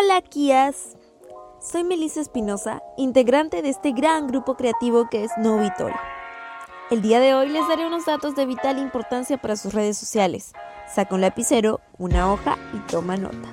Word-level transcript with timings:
Hola 0.00 0.20
Kias, 0.20 0.96
soy 1.60 1.82
Melissa 1.82 2.20
Espinosa, 2.20 2.82
integrante 2.96 3.62
de 3.62 3.70
este 3.70 3.90
gran 3.90 4.28
grupo 4.28 4.54
creativo 4.54 5.08
que 5.10 5.24
es 5.24 5.32
Novitol. 5.38 5.92
El 6.90 7.02
día 7.02 7.18
de 7.18 7.34
hoy 7.34 7.48
les 7.48 7.66
daré 7.66 7.84
unos 7.84 8.06
datos 8.06 8.36
de 8.36 8.46
vital 8.46 8.78
importancia 8.78 9.38
para 9.38 9.56
sus 9.56 9.74
redes 9.74 9.98
sociales. 9.98 10.52
Saca 10.86 11.16
un 11.16 11.20
lapicero, 11.20 11.80
una 11.98 12.32
hoja 12.32 12.58
y 12.74 12.78
toma 12.90 13.16
nota. 13.16 13.48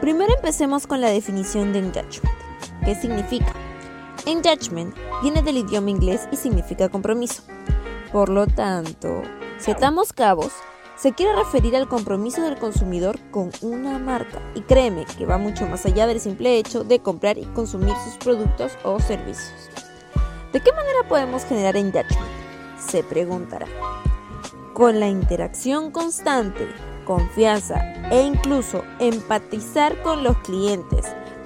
Primero 0.00 0.34
empecemos 0.34 0.86
con 0.86 1.02
la 1.02 1.10
definición 1.10 1.74
de 1.74 1.80
engagement. 1.80 2.38
¿Qué 2.84 2.94
significa? 2.94 3.52
Engagement 4.24 4.96
viene 5.20 5.42
del 5.42 5.58
idioma 5.58 5.90
inglés 5.90 6.26
y 6.32 6.36
significa 6.36 6.88
compromiso. 6.88 7.42
Por 8.10 8.30
lo 8.30 8.46
tanto, 8.46 9.22
si 9.58 9.70
atamos 9.70 10.14
cabos, 10.14 10.52
se 11.04 11.12
quiere 11.12 11.36
referir 11.36 11.76
al 11.76 11.86
compromiso 11.86 12.40
del 12.40 12.56
consumidor 12.56 13.18
con 13.30 13.50
una 13.60 13.98
marca 13.98 14.40
y 14.54 14.62
créeme 14.62 15.04
que 15.18 15.26
va 15.26 15.36
mucho 15.36 15.66
más 15.66 15.84
allá 15.84 16.06
del 16.06 16.18
simple 16.18 16.56
hecho 16.56 16.82
de 16.82 17.00
comprar 17.00 17.36
y 17.36 17.44
consumir 17.44 17.92
sus 18.06 18.14
productos 18.14 18.72
o 18.84 18.98
servicios. 19.00 19.68
¿De 20.54 20.60
qué 20.60 20.72
manera 20.72 21.06
podemos 21.06 21.44
generar 21.44 21.76
engagement? 21.76 22.26
Se 22.78 23.02
preguntará. 23.02 23.66
Con 24.72 24.98
la 24.98 25.08
interacción 25.08 25.90
constante, 25.90 26.66
confianza 27.04 27.84
e 28.10 28.22
incluso 28.22 28.82
empatizar 28.98 30.00
con 30.00 30.24
los 30.24 30.38
clientes, 30.38 31.04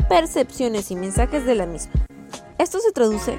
percepciones 0.09 0.93
y 0.93 0.95
mensajes 0.95 1.45
de 1.45 1.57
la 1.57 1.67
misma. 1.67 1.95
Esto 2.59 2.79
se 2.79 2.93
traduce 2.93 3.37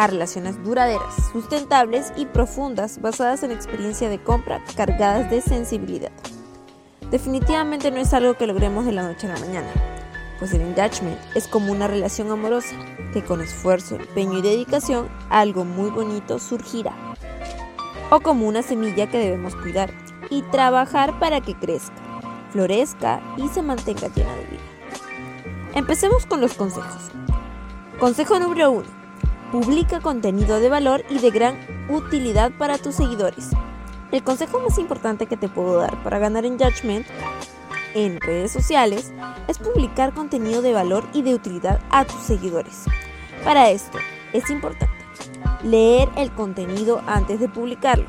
a 0.00 0.06
relaciones 0.06 0.64
duraderas, 0.64 1.30
sustentables 1.30 2.10
y 2.16 2.24
profundas 2.24 3.02
basadas 3.02 3.42
en 3.42 3.50
experiencia 3.50 4.08
de 4.08 4.18
compra 4.18 4.64
cargadas 4.74 5.30
de 5.30 5.42
sensibilidad. 5.42 6.10
Definitivamente 7.10 7.90
no 7.90 7.98
es 7.98 8.14
algo 8.14 8.32
que 8.32 8.46
logremos 8.46 8.86
de 8.86 8.92
la 8.92 9.02
noche 9.02 9.26
a 9.26 9.34
la 9.34 9.40
mañana, 9.40 9.68
pues 10.38 10.54
el 10.54 10.62
engagement 10.62 11.18
es 11.34 11.46
como 11.46 11.70
una 11.70 11.86
relación 11.86 12.30
amorosa 12.30 12.74
que 13.12 13.22
con 13.22 13.42
esfuerzo, 13.42 13.96
empeño 13.96 14.38
y 14.38 14.42
dedicación 14.42 15.10
algo 15.28 15.66
muy 15.66 15.90
bonito 15.90 16.38
surgirá. 16.38 16.96
O 18.08 18.20
como 18.20 18.48
una 18.48 18.62
semilla 18.62 19.06
que 19.06 19.18
debemos 19.18 19.54
cuidar 19.54 19.92
y 20.30 20.40
trabajar 20.44 21.18
para 21.18 21.42
que 21.42 21.54
crezca, 21.54 21.92
florezca 22.52 23.20
y 23.36 23.48
se 23.48 23.60
mantenga 23.60 24.08
llena 24.08 24.34
de 24.34 24.44
vida. 24.46 24.62
Empecemos 25.74 26.24
con 26.24 26.40
los 26.40 26.54
consejos. 26.54 27.10
Consejo 27.98 28.40
número 28.40 28.70
1 28.70 28.99
Publica 29.52 30.00
contenido 30.00 30.60
de 30.60 30.68
valor 30.68 31.04
y 31.10 31.18
de 31.18 31.30
gran 31.32 31.58
utilidad 31.88 32.52
para 32.56 32.78
tus 32.78 32.94
seguidores. 32.94 33.50
El 34.12 34.22
consejo 34.22 34.60
más 34.60 34.78
importante 34.78 35.26
que 35.26 35.36
te 35.36 35.48
puedo 35.48 35.76
dar 35.78 36.00
para 36.04 36.20
ganar 36.20 36.44
engagement 36.44 37.04
en 37.94 38.20
redes 38.20 38.52
sociales 38.52 39.12
es 39.48 39.58
publicar 39.58 40.14
contenido 40.14 40.62
de 40.62 40.72
valor 40.72 41.04
y 41.12 41.22
de 41.22 41.34
utilidad 41.34 41.80
a 41.90 42.04
tus 42.04 42.20
seguidores. 42.20 42.84
Para 43.42 43.70
esto 43.70 43.98
es 44.32 44.48
importante 44.50 44.94
leer 45.64 46.08
el 46.16 46.30
contenido 46.30 47.02
antes 47.08 47.40
de 47.40 47.48
publicarlo. 47.48 48.06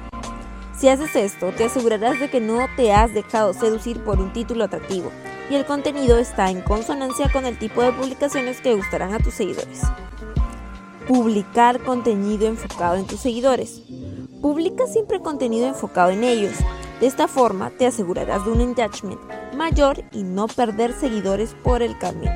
Si 0.78 0.89
haces 0.89 1.16
esto, 1.16 1.52
te 1.52 1.66
asegurarás 1.66 2.19
de 2.19 2.30
que 2.30 2.39
no 2.39 2.67
te 2.78 2.94
has 2.94 3.16
dejado 3.16 3.53
seducir 3.53 4.03
por 4.03 4.19
un 4.19 4.31
título 4.31 4.66
atractivo 4.66 5.12
y 5.50 5.56
el 5.56 5.66
contenido 5.66 6.19
está 6.19 6.52
en 6.52 6.62
consonancia 6.62 7.31
con 7.31 7.47
el 7.47 7.58
tipo 7.58 7.81
de 7.81 7.94
publicaciones 7.94 8.62
que 8.62 8.75
gustarán 8.75 9.16
a 9.16 9.19
tus 9.19 9.34
seguidores. 9.34 9.81
Publicar 11.07 11.83
contenido 11.83 12.47
enfocado 12.47 12.95
en 12.95 13.05
tus 13.05 13.19
seguidores. 13.19 13.81
Publica 14.41 14.85
siempre 14.88 15.19
contenido 15.19 15.67
enfocado 15.67 16.11
en 16.11 16.23
ellos. 16.23 16.53
De 16.99 17.07
esta 17.07 17.27
forma 17.27 17.71
te 17.71 17.88
asegurarás 17.88 18.45
de 18.45 18.52
un 18.52 18.61
engagement 18.61 19.19
mayor 19.55 20.03
y 20.11 20.23
no 20.23 20.47
perder 20.47 20.94
seguidores 20.94 21.55
por 21.63 21.81
el 21.81 21.97
camino. 21.97 22.31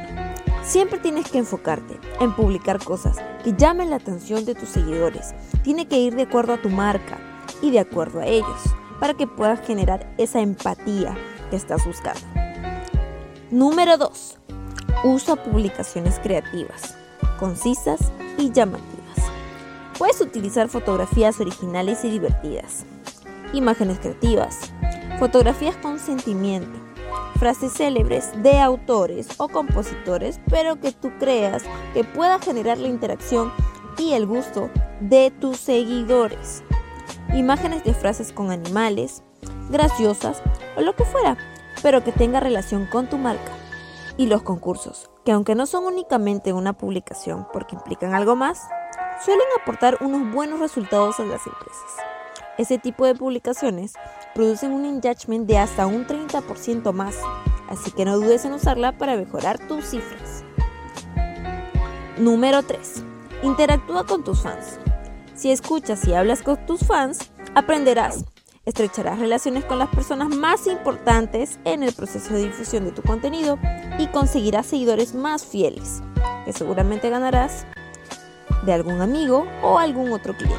Siempre 0.64 1.00
tienes 1.00 1.30
que 1.30 1.38
enfocarte 1.38 2.00
en 2.20 2.36
publicar 2.36 2.84
cosas 2.84 3.18
que 3.44 3.54
llamen 3.54 3.92
la 3.92 3.98
atención 3.98 4.46
de 4.46 4.56
tus 4.56 4.70
seguidores. 4.70 5.36
Tiene 5.64 5.88
que 5.88 6.00
ir 6.00 6.16
de 6.16 6.24
acuerdo 6.24 6.54
a 6.54 6.62
tu 6.62 6.70
marca 6.70 7.20
y 7.62 7.70
de 7.70 7.80
acuerdo 7.80 8.20
a 8.20 8.26
ellos 8.26 8.60
para 9.00 9.14
que 9.14 9.28
puedas 9.28 9.62
generar 9.66 10.12
esa 10.18 10.42
empatía 10.42 11.16
que 11.52 11.56
estás 11.56 11.86
buscando. 11.86 12.22
Número 13.52 13.98
2. 13.98 14.40
Usa 15.04 15.36
publicaciones 15.36 16.20
creativas, 16.20 16.96
concisas 17.38 18.12
y 18.38 18.52
llamativas. 18.52 18.96
Puedes 19.98 20.20
utilizar 20.22 20.68
fotografías 20.68 21.40
originales 21.40 22.04
y 22.04 22.10
divertidas, 22.10 22.86
imágenes 23.54 24.00
creativas, 24.00 24.72
fotografías 25.20 25.78
con 25.78 26.00
sentimiento, 26.00 26.78
frases 27.40 27.74
célebres 27.74 28.32
de 28.44 28.60
autores 28.60 29.28
o 29.38 29.48
compositores, 29.48 30.40
pero 30.50 30.80
que 30.80 30.92
tú 30.92 31.12
creas 31.20 31.64
que 31.94 32.04
pueda 32.04 32.40
generar 32.40 32.78
la 32.78 32.88
interacción 32.88 33.54
y 33.98 34.14
el 34.14 34.26
gusto 34.26 34.70
de 35.00 35.32
tus 35.32 35.58
seguidores. 35.58 36.64
Imágenes 37.34 37.84
de 37.84 37.94
frases 37.94 38.32
con 38.32 38.52
animales, 38.52 39.24
graciosas 39.70 40.42
o 40.78 40.82
lo 40.82 40.96
que 40.96 41.06
fuera, 41.06 41.38
pero 41.82 42.04
que 42.04 42.12
tenga 42.12 42.40
relación 42.40 42.88
con 42.88 43.08
tu 43.10 43.18
marca. 43.18 43.52
Y 44.18 44.28
los 44.28 44.44
concursos, 44.44 45.10
que 45.26 45.32
aunque 45.32 45.56
no 45.56 45.66
son 45.66 45.84
únicamente 45.86 46.54
una 46.54 46.74
publicación 46.74 47.48
porque 47.52 47.76
implican 47.76 48.14
algo 48.14 48.36
más, 48.36 48.62
suelen 49.24 49.48
aportar 49.62 49.98
unos 50.02 50.34
buenos 50.34 50.60
resultados 50.60 51.20
a 51.20 51.26
las 51.26 51.46
empresas. 51.46 51.98
Ese 52.58 52.78
tipo 52.78 53.06
de 53.06 53.16
publicaciones 53.16 53.94
producen 54.34 54.72
un 54.72 54.86
engagement 54.86 55.48
de 55.48 55.58
hasta 55.58 55.86
un 55.86 56.08
30% 56.08 56.94
más, 56.94 57.18
así 57.68 57.92
que 57.92 58.06
no 58.06 58.18
dudes 58.18 58.46
en 58.46 58.54
usarla 58.54 58.98
para 58.98 59.18
mejorar 59.18 59.60
tus 59.68 59.86
cifras. 59.86 60.46
Número 62.18 62.64
3. 62.64 63.04
Interactúa 63.44 64.06
con 64.06 64.24
tus 64.24 64.42
fans. 64.42 64.80
Si 65.34 65.52
escuchas 65.52 66.08
y 66.08 66.14
hablas 66.14 66.42
con 66.42 66.66
tus 66.66 66.88
fans, 66.88 67.32
aprenderás 67.54 68.24
estrecharás 68.66 69.20
relaciones 69.20 69.64
con 69.64 69.80
las 69.80 69.90
personas 69.90 70.30
más 70.36 70.68
importantes 70.68 71.60
en 71.66 71.84
el 71.84 71.94
proceso 71.94 72.34
de 72.34 72.46
difusión 72.46 72.84
de 72.86 72.92
tu 72.92 73.04
contenido 73.04 73.60
y 74.00 74.08
conseguirás 74.08 74.66
seguidores 74.66 75.14
más 75.14 75.46
fieles, 75.46 76.02
que 76.46 76.54
seguramente 76.54 77.10
ganarás 77.10 77.66
de 78.66 78.74
algún 78.74 79.02
amigo 79.02 79.46
o 79.62 79.78
algún 79.78 80.12
otro 80.12 80.36
cliente. 80.36 80.58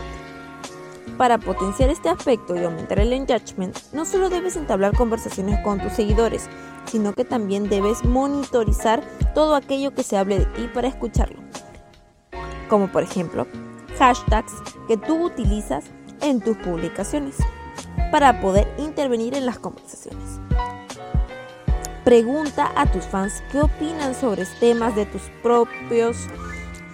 Para 1.18 1.38
potenciar 1.38 1.90
este 1.90 2.08
aspecto 2.08 2.54
y 2.54 2.62
aumentar 2.62 3.00
el 3.00 3.12
engagement, 3.12 3.76
no 3.92 4.04
solo 4.04 4.28
debes 4.28 4.56
entablar 4.56 4.96
conversaciones 4.96 5.58
con 5.64 5.80
tus 5.80 5.92
seguidores, 5.92 6.48
sino 6.84 7.14
que 7.14 7.24
también 7.24 7.68
debes 7.68 8.04
monitorizar 8.04 9.02
todo 9.34 9.54
aquello 9.54 9.94
que 9.94 10.02
se 10.02 10.16
hable 10.16 10.38
de 10.38 10.46
ti 10.46 10.68
para 10.72 10.88
escucharlo. 10.88 11.40
Como 12.68 12.92
por 12.92 13.02
ejemplo, 13.02 13.46
hashtags 13.98 14.52
que 14.86 14.96
tú 14.96 15.24
utilizas 15.24 15.86
en 16.20 16.40
tus 16.40 16.56
publicaciones 16.58 17.36
para 18.10 18.40
poder 18.40 18.68
intervenir 18.78 19.34
en 19.34 19.46
las 19.46 19.58
conversaciones. 19.58 20.40
Pregunta 22.04 22.70
a 22.76 22.86
tus 22.86 23.04
fans 23.04 23.42
qué 23.50 23.60
opinan 23.60 24.14
sobre 24.14 24.46
temas 24.60 24.94
de 24.94 25.06
tus 25.06 25.22
propios 25.42 26.28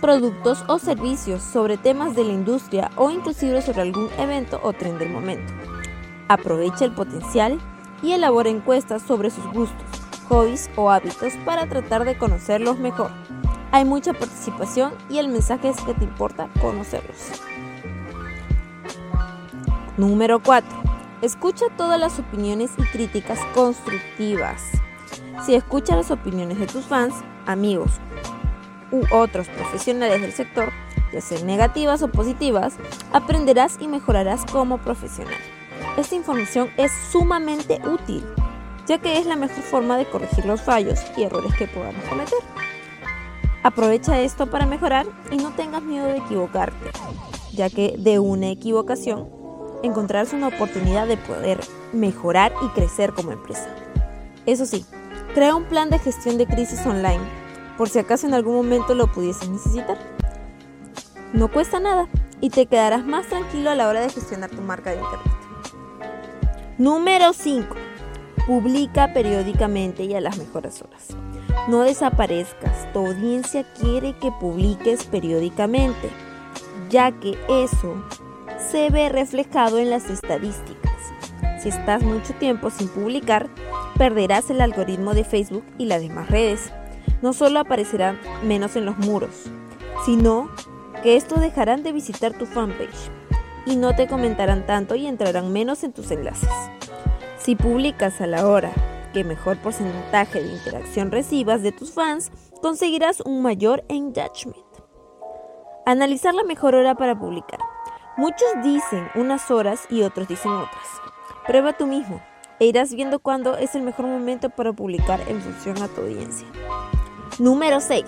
productos 0.00 0.65
o 0.69 0.78
servicios, 0.78 1.43
sobre 1.43 1.77
temas 1.77 2.17
de 2.17 2.25
la 2.25 2.33
industria 2.33 2.91
o 2.97 3.11
inclusive 3.11 3.62
sobre 3.62 3.83
algún 3.83 4.09
evento 4.19 4.59
o 4.62 4.73
tren 4.73 4.99
del 4.99 5.11
momento. 5.11 5.53
Aprovecha 6.28 6.84
el 6.84 6.93
potencial 6.93 7.61
y 8.03 8.12
elabora 8.12 8.49
encuestas 8.49 9.03
sobre 9.03 9.31
sus 9.31 9.44
gustos, 9.53 9.87
hobbies 10.29 10.71
o 10.77 10.91
hábitos 10.91 11.34
para 11.44 11.69
tratar 11.69 12.05
de 12.05 12.19
conocerlos 12.19 12.79
mejor. 12.79 13.11
Hay 13.71 13.84
mucha 13.84 14.12
participación 14.12 14.93
y 15.09 15.19
el 15.19 15.29
mensaje 15.29 15.69
es 15.69 15.81
que 15.83 15.94
te 15.94 16.05
importa 16.05 16.49
conocerlos. 16.61 17.33
Número 19.97 20.41
4. 20.41 20.81
Escucha 21.22 21.66
todas 21.77 22.00
las 22.00 22.19
opiniones 22.19 22.72
y 22.78 22.83
críticas 22.83 23.38
constructivas. 23.55 24.60
Si 25.47 25.55
escuchas 25.55 25.97
las 25.97 26.10
opiniones 26.10 26.58
de 26.58 26.67
tus 26.67 26.85
fans, 26.85 27.14
amigos 27.47 27.93
u 28.91 29.02
otros 29.14 29.47
profesionales 29.47 30.20
del 30.20 30.32
sector, 30.32 30.73
ya 31.12 31.20
sean 31.20 31.47
negativas 31.47 32.02
o 32.02 32.08
positivas, 32.08 32.75
aprenderás 33.12 33.76
y 33.79 33.87
mejorarás 33.87 34.44
como 34.47 34.79
profesional. 34.79 35.38
Esta 35.97 36.17
información 36.17 36.70
es 36.76 36.91
sumamente 37.12 37.81
útil, 37.87 38.25
ya 38.88 38.99
que 38.99 39.19
es 39.19 39.25
la 39.25 39.37
mejor 39.37 39.62
forma 39.62 39.97
de 39.97 40.06
corregir 40.06 40.44
los 40.44 40.61
fallos 40.61 40.99
y 41.17 41.23
errores 41.23 41.55
que 41.55 41.69
podamos 41.69 42.02
cometer. 42.06 42.41
Aprovecha 43.62 44.20
esto 44.20 44.50
para 44.50 44.67
mejorar 44.67 45.06
y 45.31 45.37
no 45.37 45.52
tengas 45.52 45.85
miedo 45.85 46.06
de 46.06 46.17
equivocarte, 46.17 46.91
ya 47.52 47.70
que 47.70 47.94
de 47.97 48.19
una 48.19 48.49
equivocación 48.49 49.42
encontrarse 49.82 50.37
una 50.37 50.49
oportunidad 50.49 51.06
de 51.06 51.17
poder 51.17 51.61
mejorar 51.93 52.52
y 52.62 52.69
crecer 52.69 53.12
como 53.12 53.32
empresa. 53.32 53.69
Eso 54.46 54.67
sí, 54.67 54.84
crea 55.34 55.55
un 55.55 55.64
plan 55.64 55.90
de 55.90 55.99
gestión 55.99 56.38
de 56.38 56.46
crisis 56.46 56.84
online, 56.87 57.23
por 57.76 57.88
si 57.88 57.99
acaso 57.99 58.26
en 58.26 58.34
algún 58.34 58.55
momento 58.55 58.94
lo 58.94 59.11
pudieses 59.11 59.49
necesitar. 59.49 59.99
No 61.32 61.50
cuesta 61.50 61.81
nada 61.81 62.08
y 62.40 62.50
te 62.50 62.67
quedarás 62.67 63.05
más 63.05 63.26
tranquilo 63.26 63.70
a 63.70 63.75
la 63.75 63.88
hora 63.88 64.00
de 64.00 64.11
gestionar 64.11 64.50
tu 64.50 64.61
marca 64.61 64.90
de 64.90 64.96
internet. 64.96 65.32
Número 66.78 67.32
5. 67.32 67.75
Publica 68.46 69.12
periódicamente 69.12 70.05
y 70.05 70.14
a 70.14 70.20
las 70.20 70.37
mejores 70.37 70.82
horas. 70.82 71.08
No 71.69 71.82
desaparezcas, 71.82 72.93
tu 72.93 73.06
audiencia 73.06 73.64
quiere 73.75 74.17
que 74.19 74.32
publiques 74.32 75.05
periódicamente, 75.05 76.11
ya 76.90 77.12
que 77.12 77.38
eso 77.49 77.94
se 78.70 78.91
ve 78.91 79.09
reflejado 79.09 79.79
en 79.79 79.91
las 79.91 80.09
estadísticas. 80.09 80.93
Si 81.62 81.69
estás 81.69 82.03
mucho 82.03 82.35
tiempo 82.35 82.70
sin 82.70 82.88
publicar, 82.88 83.49
perderás 83.97 84.50
el 84.50 84.61
algoritmo 84.61 85.14
de 85.14 85.25
Facebook 85.25 85.64
y 85.79 85.87
las 85.87 86.00
demás 86.00 86.29
redes. 86.31 86.73
No 87.20 87.32
solo 87.32 87.61
aparecerán 87.61 88.19
menos 88.43 88.76
en 88.76 88.85
los 88.85 88.99
muros, 88.99 89.44
sino 90.05 90.50
que 91.03 91.17
estos 91.17 91.41
dejarán 91.41 91.82
de 91.82 91.93
visitar 91.93 92.32
tu 92.32 92.47
fanpage 92.47 93.11
y 93.67 93.76
no 93.76 93.94
te 93.94 94.09
comentarán 94.09 94.67
tanto 94.67 94.94
y 94.94 95.06
entrarán 95.06 95.53
menos 95.53 95.85
en 95.85 95.93
tus 95.93 96.11
enlaces. 96.11 96.49
Si 97.38 97.56
publicas 97.56 98.20
a 98.20 98.26
la 98.26 98.47
hora 98.47 98.73
que 99.12 99.25
mejor 99.25 99.59
porcentaje 99.59 100.43
de 100.43 100.53
interacción 100.53 101.11
recibas 101.11 101.62
de 101.62 101.73
tus 101.73 101.93
fans, 101.93 102.32
conseguirás 102.61 103.20
un 103.20 103.43
mayor 103.43 103.85
engagement. 103.88 104.56
Analizar 105.85 106.35
la 106.35 106.44
mejor 106.44 106.75
hora 106.75 106.94
para 106.94 107.19
publicar. 107.19 107.61
Muchos 108.23 108.63
dicen 108.63 109.09
unas 109.17 109.51
horas 109.51 109.81
y 109.91 110.03
otros 110.03 110.29
dicen 110.29 110.53
otras. 110.53 110.87
Prueba 111.45 111.73
tú 111.73 111.89
mismo 111.89 112.23
e 112.61 112.67
irás 112.67 112.95
viendo 112.95 113.19
cuándo 113.19 113.57
es 113.57 113.75
el 113.75 113.83
mejor 113.83 114.07
momento 114.07 114.49
para 114.49 114.73
publicar 114.73 115.21
en 115.27 115.41
función 115.41 115.83
a 115.83 115.89
tu 115.89 116.03
audiencia. 116.03 116.47
Número 117.41 117.81
6. 117.81 118.05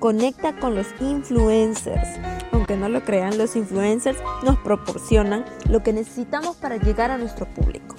Conecta 0.00 0.56
con 0.56 0.74
los 0.74 0.88
influencers. 1.00 2.18
Aunque 2.50 2.76
no 2.76 2.88
lo 2.88 3.04
crean, 3.04 3.38
los 3.38 3.54
influencers 3.54 4.18
nos 4.42 4.58
proporcionan 4.58 5.44
lo 5.70 5.84
que 5.84 5.92
necesitamos 5.92 6.56
para 6.56 6.76
llegar 6.78 7.12
a 7.12 7.18
nuestro 7.18 7.46
público. 7.46 7.94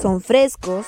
Son 0.00 0.20
frescos, 0.20 0.86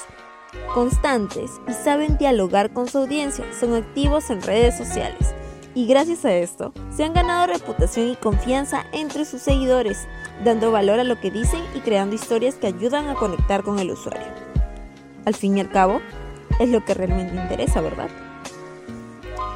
constantes 0.73 1.51
y 1.67 1.73
saben 1.73 2.17
dialogar 2.17 2.73
con 2.73 2.87
su 2.87 2.99
audiencia. 2.99 3.45
Son 3.59 3.75
activos 3.75 4.31
en 4.31 4.41
redes 4.41 4.79
sociales. 4.79 5.34
Y 5.77 5.87
gracias 5.87 6.25
a 6.25 6.33
esto, 6.33 6.73
se 6.95 7.03
han 7.03 7.15
ganado 7.15 7.49
reputación 7.49 8.09
y 8.09 8.17
confianza 8.17 8.87
entre 8.93 9.25
sus 9.25 9.43
seguidores, 9.43 10.07
dando 10.45 10.71
valor 10.71 11.01
a 11.01 11.05
lo 11.05 11.21
que 11.21 11.33
dicen 11.33 11.61
y 11.75 11.81
creando 11.81 12.15
historias 12.15 12.55
que 12.55 12.69
ayudan 12.69 13.09
a 13.09 13.15
conectar 13.15 13.65
con 13.65 13.81
el 13.81 13.91
usuario. 13.91 14.27
Al 15.25 15.35
fin 15.35 15.59
y 15.59 15.61
al 15.61 15.71
cabo, 15.71 16.01
es 16.61 16.69
lo 16.69 16.85
que 16.85 16.95
realmente 16.95 17.35
interesa, 17.35 17.81
¿verdad? 17.81 18.09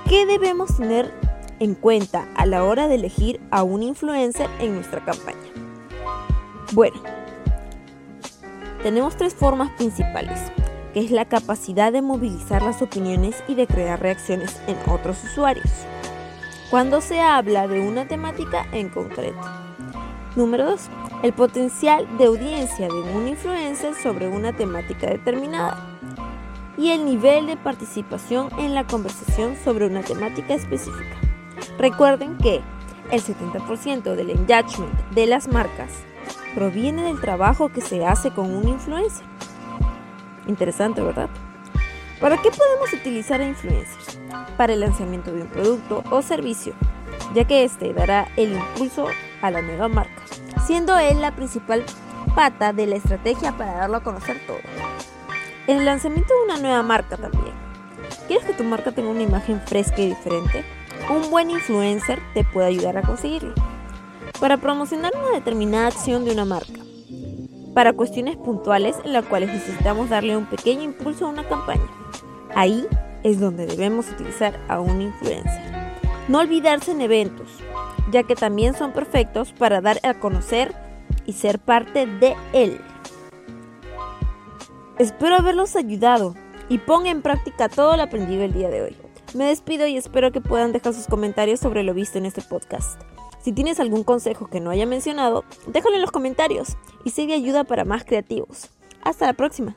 ¿Qué 0.08 0.26
debemos 0.26 0.76
tener 0.76 1.14
en 1.60 1.74
cuenta 1.74 2.26
a 2.34 2.46
la 2.46 2.64
hora 2.64 2.88
de 2.88 2.96
elegir 2.96 3.40
a 3.52 3.62
un 3.62 3.84
influencer 3.84 4.50
en 4.58 4.74
nuestra 4.74 5.04
campaña? 5.04 5.38
Bueno, 6.72 7.00
tenemos 8.82 9.16
tres 9.16 9.34
formas 9.34 9.70
principales, 9.76 10.40
que 10.94 11.00
es 11.00 11.12
la 11.12 11.26
capacidad 11.26 11.92
de 11.92 12.02
movilizar 12.02 12.62
las 12.62 12.82
opiniones 12.82 13.36
y 13.46 13.54
de 13.54 13.68
crear 13.68 14.00
reacciones 14.00 14.60
en 14.66 14.76
otros 14.90 15.22
usuarios. 15.22 15.70
Cuando 16.70 17.00
se 17.00 17.18
habla 17.18 17.66
de 17.66 17.80
una 17.80 18.06
temática 18.06 18.66
en 18.72 18.90
concreto. 18.90 19.40
Número 20.36 20.66
2. 20.66 20.90
El 21.22 21.32
potencial 21.32 22.06
de 22.18 22.26
audiencia 22.26 22.88
de 22.88 23.16
un 23.16 23.26
influencer 23.26 23.94
sobre 23.94 24.28
una 24.28 24.52
temática 24.52 25.06
determinada 25.06 25.98
y 26.76 26.90
el 26.90 27.06
nivel 27.06 27.46
de 27.46 27.56
participación 27.56 28.50
en 28.58 28.74
la 28.74 28.86
conversación 28.86 29.56
sobre 29.64 29.86
una 29.86 30.02
temática 30.02 30.52
específica. 30.52 31.16
Recuerden 31.78 32.36
que 32.36 32.60
el 33.10 33.22
70% 33.22 34.14
del 34.14 34.28
engagement 34.28 34.92
de 35.12 35.26
las 35.26 35.48
marcas 35.48 35.90
proviene 36.54 37.02
del 37.04 37.18
trabajo 37.18 37.70
que 37.70 37.80
se 37.80 38.04
hace 38.04 38.30
con 38.30 38.54
un 38.54 38.68
influencer. 38.68 39.24
Interesante, 40.46 41.00
¿verdad? 41.00 41.30
¿Para 42.20 42.36
qué 42.42 42.50
podemos 42.50 42.92
utilizar 42.92 43.40
a 43.40 43.46
influencers? 43.46 44.18
Para 44.56 44.72
el 44.72 44.80
lanzamiento 44.80 45.32
de 45.32 45.42
un 45.42 45.48
producto 45.48 46.02
o 46.10 46.20
servicio, 46.20 46.74
ya 47.32 47.44
que 47.44 47.62
este 47.62 47.92
dará 47.92 48.26
el 48.36 48.54
impulso 48.54 49.06
a 49.40 49.52
la 49.52 49.62
nueva 49.62 49.86
marca, 49.86 50.22
siendo 50.66 50.98
él 50.98 51.20
la 51.20 51.36
principal 51.36 51.84
pata 52.34 52.72
de 52.72 52.86
la 52.86 52.96
estrategia 52.96 53.56
para 53.56 53.74
darlo 53.74 53.98
a 53.98 54.02
conocer 54.02 54.40
todo. 54.48 54.58
El 55.68 55.84
lanzamiento 55.84 56.34
de 56.34 56.52
una 56.52 56.60
nueva 56.60 56.82
marca 56.82 57.16
también. 57.16 57.54
¿Quieres 58.26 58.44
que 58.44 58.52
tu 58.52 58.64
marca 58.64 58.90
tenga 58.90 59.10
una 59.10 59.22
imagen 59.22 59.60
fresca 59.60 60.00
y 60.00 60.08
diferente? 60.08 60.64
Un 61.08 61.30
buen 61.30 61.50
influencer 61.50 62.20
te 62.34 62.42
puede 62.42 62.66
ayudar 62.66 62.98
a 62.98 63.02
conseguirlo. 63.02 63.54
Para 64.40 64.56
promocionar 64.56 65.12
una 65.16 65.30
determinada 65.30 65.86
acción 65.86 66.24
de 66.24 66.32
una 66.32 66.44
marca. 66.44 66.80
Para 67.74 67.92
cuestiones 67.92 68.36
puntuales 68.36 68.96
en 69.04 69.12
las 69.12 69.24
cuales 69.24 69.52
necesitamos 69.52 70.08
darle 70.10 70.36
un 70.36 70.46
pequeño 70.46 70.82
impulso 70.82 71.26
a 71.26 71.30
una 71.30 71.46
campaña. 71.46 71.97
Ahí 72.54 72.86
es 73.22 73.40
donde 73.40 73.66
debemos 73.66 74.10
utilizar 74.10 74.58
a 74.68 74.80
un 74.80 75.02
influencer. 75.02 75.62
No 76.28 76.38
olvidarse 76.38 76.92
en 76.92 77.00
eventos, 77.00 77.48
ya 78.10 78.22
que 78.22 78.34
también 78.34 78.74
son 78.74 78.92
perfectos 78.92 79.52
para 79.52 79.80
dar 79.80 79.98
a 80.02 80.14
conocer 80.14 80.74
y 81.26 81.32
ser 81.32 81.58
parte 81.58 82.06
de 82.06 82.36
él. 82.52 82.80
Espero 84.98 85.36
haberlos 85.36 85.76
ayudado 85.76 86.34
y 86.68 86.78
ponga 86.78 87.10
en 87.10 87.22
práctica 87.22 87.68
todo 87.68 87.96
lo 87.96 88.02
aprendido 88.02 88.44
el 88.44 88.52
día 88.52 88.68
de 88.68 88.82
hoy. 88.82 88.96
Me 89.34 89.44
despido 89.44 89.86
y 89.86 89.96
espero 89.96 90.32
que 90.32 90.40
puedan 90.40 90.72
dejar 90.72 90.94
sus 90.94 91.06
comentarios 91.06 91.60
sobre 91.60 91.82
lo 91.82 91.94
visto 91.94 92.18
en 92.18 92.26
este 92.26 92.42
podcast. 92.42 93.00
Si 93.42 93.52
tienes 93.52 93.78
algún 93.78 94.04
consejo 94.04 94.48
que 94.48 94.60
no 94.60 94.70
haya 94.70 94.86
mencionado, 94.86 95.44
déjalo 95.66 95.96
en 95.96 96.02
los 96.02 96.10
comentarios 96.10 96.76
y 97.04 97.10
sigue 97.10 97.34
ayuda 97.34 97.64
para 97.64 97.84
más 97.84 98.04
creativos. 98.04 98.70
Hasta 99.02 99.26
la 99.26 99.34
próxima. 99.34 99.76